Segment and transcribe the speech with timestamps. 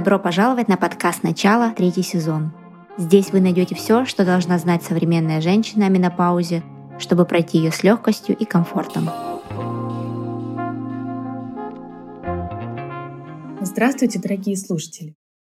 [0.00, 2.52] Добро пожаловать на подкаст «Начало», третий сезон.
[2.96, 6.62] Здесь вы найдете все, что должна знать современная женщина о менопаузе,
[6.98, 9.10] чтобы пройти ее с легкостью и комфортом.
[13.60, 15.16] Здравствуйте, дорогие слушатели!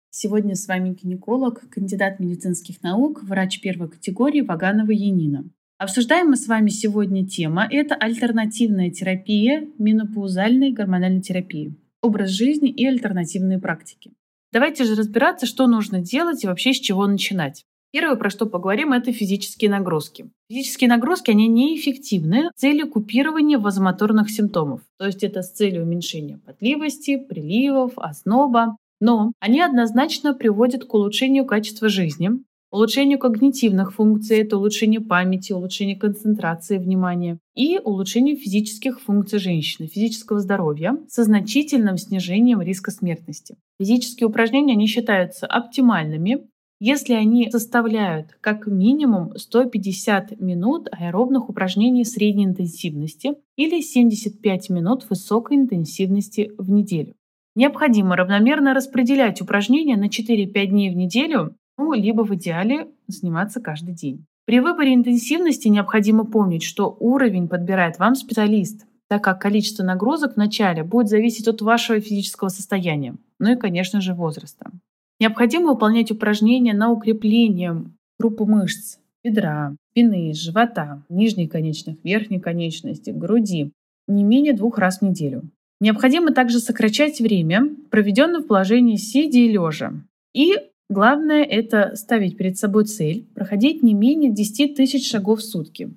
[0.10, 5.46] Сегодня с вами гинеколог, кандидат медицинских наук, врач первой категории Ваганова Янина.
[5.78, 12.86] Обсуждаем мы с вами сегодня тема– это альтернативная терапия менопаузальной гормональной терапии, образ жизни и
[12.86, 14.12] альтернативные практики.
[14.54, 17.66] Давайте же разбираться, что нужно делать и вообще с чего начинать.
[17.92, 20.30] Первое, про что поговорим, это физические нагрузки.
[20.48, 24.82] Физические нагрузки, они неэффективны с целью купирования вазомоторных симптомов.
[25.00, 28.78] То есть это с целью уменьшения потливости, приливов, озноба.
[29.00, 32.30] Но они однозначно приводят к улучшению качества жизни,
[32.70, 40.40] улучшению когнитивных функций, это улучшение памяти, улучшение концентрации внимания и улучшению физических функций женщины, физического
[40.40, 43.58] здоровья со значительным снижением риска смертности.
[43.80, 46.48] Физические упражнения, они считаются оптимальными,
[46.80, 55.58] если они составляют как минимум 150 минут аэробных упражнений средней интенсивности или 75 минут высокой
[55.58, 57.16] интенсивности в неделю.
[57.56, 63.94] Необходимо равномерно распределять упражнения на 4-5 дней в неделю ну, либо в идеале заниматься каждый
[63.94, 64.26] день.
[64.46, 70.38] При выборе интенсивности необходимо помнить, что уровень подбирает вам специалист, так как количество нагрузок в
[70.38, 74.72] начале будет зависеть от вашего физического состояния, ну и, конечно же, возраста.
[75.20, 77.86] Необходимо выполнять упражнения на укрепление
[78.20, 83.72] группы мышц бедра, спины, живота, нижних конечных, верхних конечностей, груди
[84.08, 85.44] не менее двух раз в неделю.
[85.80, 89.94] Необходимо также сокращать время, проведенное в положении сидя и лежа,
[90.34, 90.58] и
[90.90, 95.96] Главное– это ставить перед собой цель, проходить не менее 10 тысяч шагов в сутки.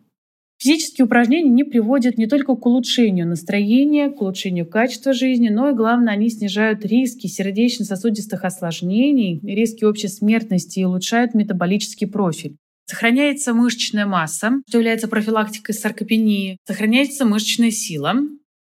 [0.58, 5.74] Физические упражнения не приводят не только к улучшению настроения, к улучшению качества жизни, но и,
[5.74, 12.56] главное, они снижают риски сердечно-сосудистых осложнений, риски общей смертности и улучшают метаболический профиль.
[12.86, 18.14] Сохраняется мышечная масса, что является профилактикой саркопении, сохраняется мышечная сила,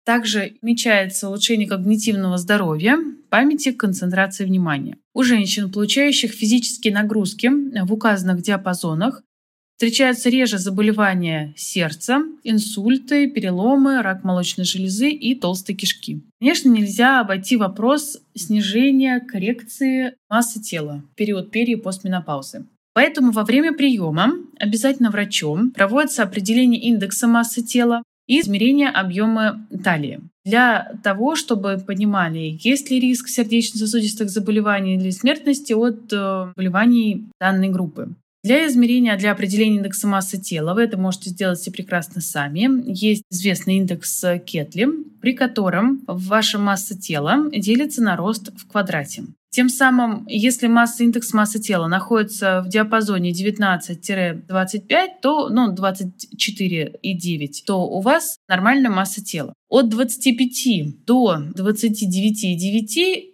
[0.06, 2.98] также отмечается улучшение когнитивного здоровья,
[3.30, 4.98] памяти, концентрации внимания.
[5.14, 7.50] У женщин, получающих физические нагрузки
[7.84, 9.24] в указанных диапазонах,
[9.82, 16.22] встречаются реже заболевания сердца, инсульты, переломы, рак молочной железы и толстой кишки.
[16.40, 22.68] Конечно, нельзя обойти вопрос снижения коррекции массы тела в период пери- и постменопаузы.
[22.94, 30.22] Поэтому во время приема обязательно врачом проводится определение индекса массы тела, и измерение объема талии.
[30.46, 37.70] Для того, чтобы понимали, есть ли риск сердечно-сосудистых заболеваний или смертности от э, заболеваний данной
[37.70, 38.14] группы.
[38.44, 42.68] Для измерения, для определения индекса массы тела, вы это можете сделать все прекрасно сами.
[42.92, 44.88] Есть известный индекс Кетли,
[45.22, 49.26] при котором ваша масса тела делится на рост в квадрате.
[49.52, 57.86] Тем самым, если масса, индекс массы тела находится в диапазоне 19-25, то, ну, 24,9, то
[57.86, 59.54] у вас нормальная масса тела.
[59.70, 63.26] От 25 до 29,9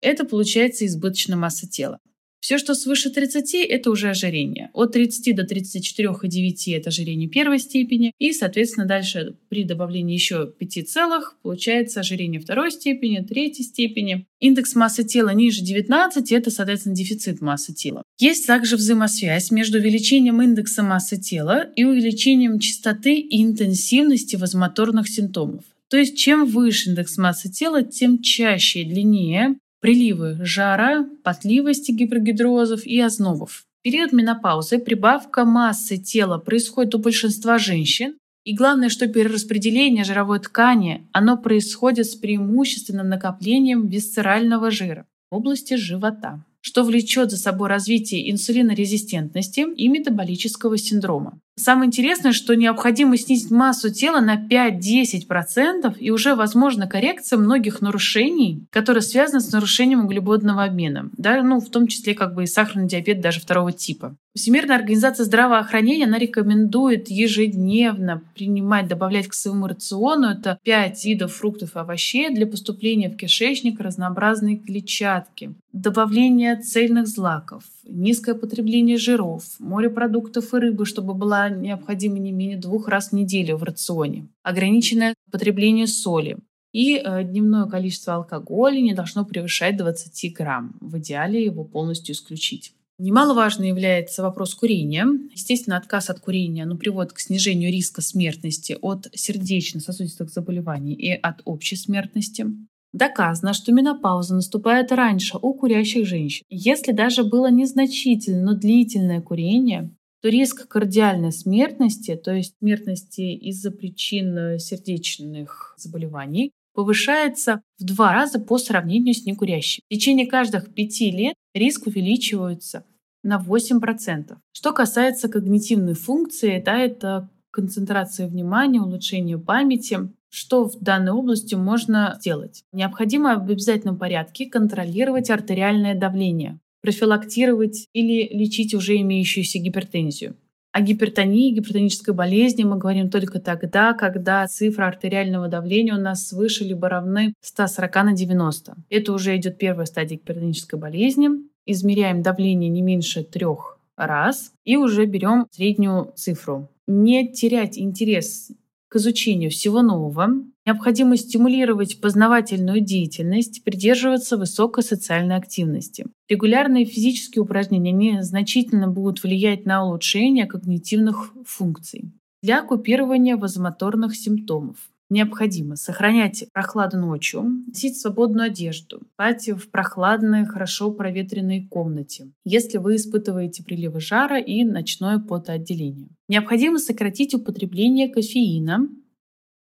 [0.00, 1.98] это получается избыточная масса тела.
[2.40, 4.70] Все, что свыше 30, это уже ожирение.
[4.72, 8.12] От 30 до 34,9 это ожирение первой степени.
[8.18, 14.26] И, соответственно, дальше при добавлении еще 5 целых получается ожирение второй степени, третьей степени.
[14.40, 18.02] Индекс массы тела ниже 19– это, соответственно, дефицит массы тела.
[18.18, 25.64] Есть также взаимосвязь между увеличением индекса массы тела и увеличением частоты и интенсивности возмоторных симптомов.
[25.88, 32.84] То есть чем выше индекс массы тела, тем чаще и длиннее приливы жара, потливости гипергидрозов
[32.84, 33.64] и ознобов.
[33.80, 40.40] В период менопаузы прибавка массы тела происходит у большинства женщин, и главное, что перераспределение жировой
[40.40, 47.68] ткани, оно происходит с преимущественным накоплением висцерального жира в области живота, что влечет за собой
[47.68, 51.38] развитие инсулинорезистентности и метаболического синдрома.
[51.58, 58.66] Самое интересное, что необходимо снизить массу тела на 5-10%, и уже возможна коррекция многих нарушений,
[58.70, 62.86] которые связаны с нарушением углеводного обмена, да, ну, в том числе как бы и сахарный
[62.86, 64.16] диабет даже второго типа.
[64.34, 70.28] Всемирная организация здравоохранения она рекомендует ежедневно принимать, добавлять к своему рациону.
[70.28, 77.64] Это 5 видов фруктов и овощей для поступления в кишечник разнообразной клетчатки, добавление цельных злаков,
[77.84, 83.56] низкое потребление жиров, морепродуктов и рыбы, чтобы была необходима не менее двух раз в неделю
[83.56, 86.38] в рационе, ограниченное потребление соли,
[86.72, 90.76] и э, дневное количество алкоголя не должно превышать 20 грамм.
[90.80, 92.74] В идеале его полностью исключить.
[92.98, 95.06] Немаловажно является вопрос курения.
[95.32, 101.40] Естественно, отказ от курения ну, приводит к снижению риска смертности от сердечно-сосудистых заболеваний и от
[101.44, 102.46] общей смертности.
[102.92, 106.44] Доказано, что менопауза наступает раньше у курящих женщин.
[106.48, 113.70] Если даже было незначительное, но длительное курение, то риск кардиальной смертности, то есть смертности из-за
[113.70, 119.82] причин сердечных заболеваний, повышается в два раза по сравнению с некурящим.
[119.88, 122.84] В течение каждых пяти лет риск увеличивается
[123.22, 124.36] на 8%.
[124.52, 130.10] Что касается когнитивной функции, да, это концентрация внимания, улучшение памяти.
[130.30, 132.64] Что в данной области можно сделать?
[132.72, 140.36] Необходимо в обязательном порядке контролировать артериальное давление, профилактировать или лечить уже имеющуюся гипертензию.
[140.70, 146.64] О гипертонии, гипертонической болезни мы говорим только тогда, когда цифра артериального давления у нас свыше
[146.64, 148.74] либо равны 140 на 90.
[148.90, 151.30] Это уже идет первая стадия гипертонической болезни.
[151.64, 156.68] Измеряем давление не меньше трех раз и уже берем среднюю цифру.
[156.86, 158.50] Не терять интерес
[158.88, 160.28] к изучению всего нового,
[160.66, 166.06] необходимо стимулировать познавательную деятельность, придерживаться высокой социальной активности.
[166.28, 172.12] Регулярные физические упражнения не значительно будут влиять на улучшение когнитивных функций.
[172.42, 174.76] Для купирования вазомоторных симптомов
[175.10, 182.96] необходимо сохранять прохладу ночью, носить свободную одежду, спать в прохладной, хорошо проветренной комнате, если вы
[182.96, 186.10] испытываете приливы жара и ночное потоотделение.
[186.28, 188.88] Необходимо сократить употребление кофеина,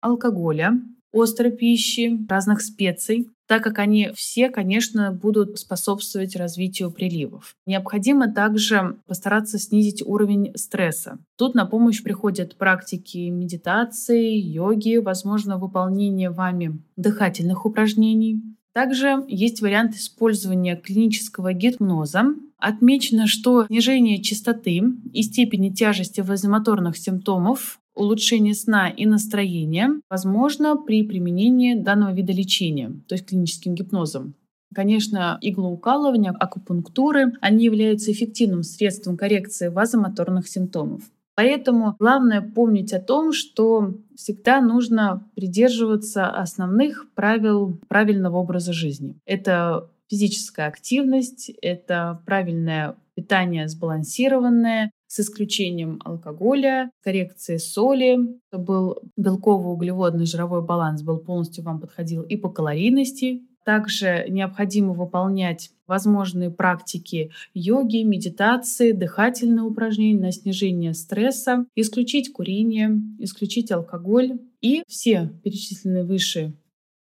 [0.00, 0.72] алкоголя,
[1.14, 7.56] острой пищи, разных специй, так как они все, конечно, будут способствовать развитию приливов.
[7.66, 11.18] Необходимо также постараться снизить уровень стресса.
[11.36, 18.42] Тут на помощь приходят практики медитации, йоги, возможно, выполнение вами дыхательных упражнений.
[18.72, 22.24] Также есть вариант использования клинического гипноза.
[22.58, 24.82] Отмечено, что снижение частоты
[25.12, 32.92] и степени тяжести вазомоторных симптомов улучшение сна и настроения возможно при применении данного вида лечения,
[33.08, 34.34] то есть клиническим гипнозом.
[34.74, 41.02] Конечно, иглоукалывание, акупунктуры, они являются эффективным средством коррекции вазомоторных симптомов.
[41.36, 49.16] Поэтому главное помнить о том, что всегда нужно придерживаться основных правил правильного образа жизни.
[49.26, 58.18] Это физическая активность, это правильное питание сбалансированное, с исключением алкоголя, коррекции соли,
[58.50, 63.42] был белково-углеводный жировой баланс был полностью вам подходил и по калорийности.
[63.64, 73.70] Также необходимо выполнять возможные практики йоги, медитации, дыхательные упражнения на снижение стресса, исключить курение, исключить
[73.70, 74.40] алкоголь.
[74.60, 76.54] И все перечисленные выше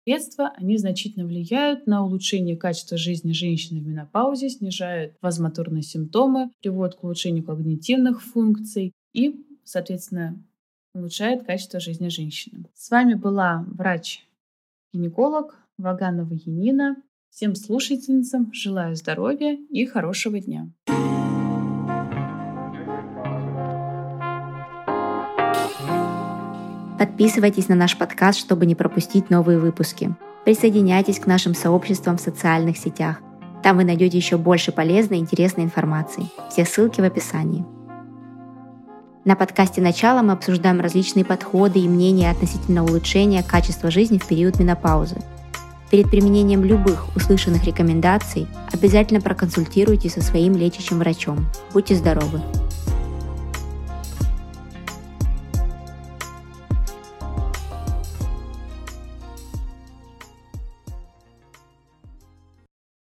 [0.04, 6.96] средства, они значительно влияют на улучшение качества жизни женщины в менопаузе, снижают вазмоторные симптомы, приводят
[6.96, 10.42] к улучшению когнитивных функций и, соответственно,
[10.94, 12.66] улучшает качество жизни женщины.
[12.74, 16.96] С вами была врач-гинеколог Ваганова Янина.
[17.30, 20.70] Всем слушательницам желаю здоровья и хорошего дня.
[27.02, 30.14] Подписывайтесь на наш подкаст, чтобы не пропустить новые выпуски.
[30.44, 33.16] Присоединяйтесь к нашим сообществам в социальных сетях.
[33.64, 36.30] Там вы найдете еще больше полезной и интересной информации.
[36.48, 37.64] Все ссылки в описании.
[39.24, 44.60] На подкасте «Начало» мы обсуждаем различные подходы и мнения относительно улучшения качества жизни в период
[44.60, 45.16] менопаузы.
[45.90, 51.46] Перед применением любых услышанных рекомендаций обязательно проконсультируйтесь со своим лечащим врачом.
[51.72, 52.40] Будьте здоровы!